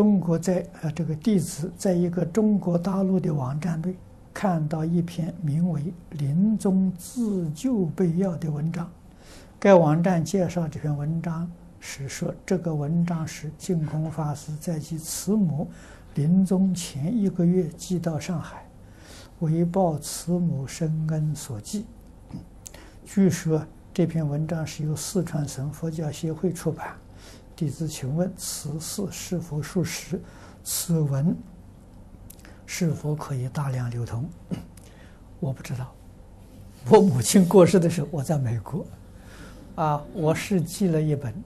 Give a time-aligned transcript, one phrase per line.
[0.00, 3.94] 中国在呃这个弟子在一个中国大陆的网站内
[4.32, 8.90] 看到一篇名为《临终自救备要》的文章。
[9.58, 11.46] 该网站介绍这篇文章
[11.80, 15.68] 时说，这个文章是净空法师在其慈母
[16.14, 18.64] 临终前一个月寄到上海，
[19.40, 21.84] 为报慈母深恩所寄。
[23.04, 23.62] 据说
[23.92, 26.94] 这篇文章是由四川省佛教协会出版。
[27.60, 30.18] 弟子请问此事是否属实？
[30.64, 31.36] 此文
[32.64, 34.26] 是否可以大量流通？
[35.40, 35.92] 我不知道。
[36.88, 38.86] 我母亲过世的时候，我在美国，
[39.74, 41.34] 啊，我是寄了一本《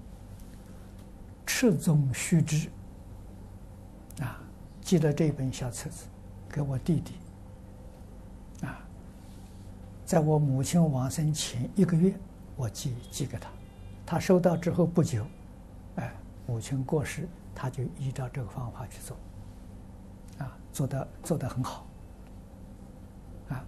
[1.45, 2.69] 赤宗须知》，
[4.23, 4.41] 啊，
[4.81, 6.05] 寄了这本小册子
[6.49, 7.15] 给我弟弟，
[8.65, 8.79] 啊，
[10.07, 12.15] 在我母亲往生前一个月，
[12.55, 13.49] 我寄寄给他，
[14.07, 15.27] 他收到之后不久。
[16.47, 19.17] 母亲过世，他就依照这个方法去做，
[20.39, 21.87] 啊，做的做得很好，
[23.49, 23.65] 啊，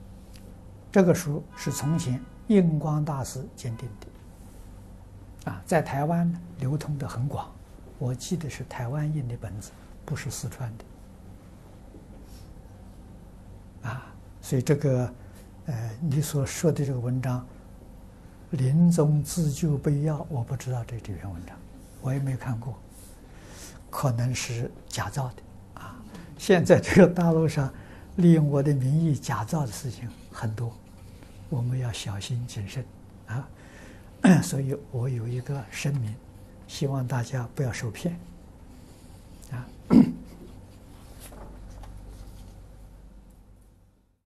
[0.92, 7.50] 这个书是从前印光大师鉴定的，啊，在台湾流通的很广，
[7.98, 9.70] 我记得是台湾印的本子，
[10.04, 10.70] 不是四川
[13.82, 15.14] 的，啊，所以这个，
[15.66, 17.40] 呃，你所说的这个文章
[18.58, 21.56] 《临终自救备要》，我不知道这这篇文章。
[22.06, 22.80] 我也没看过，
[23.90, 25.96] 可能是假造的啊！
[26.38, 27.68] 现在这个大陆上
[28.14, 30.72] 利用我的名义假造的事情很多，
[31.48, 32.84] 我们要小心谨慎
[33.26, 33.48] 啊！
[34.40, 36.14] 所以我有一个声明，
[36.68, 38.16] 希望大家不要受骗！